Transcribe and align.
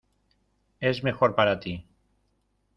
es 0.79 1.03
mejor 1.03 1.35
para 1.35 1.59
ti. 1.59 1.85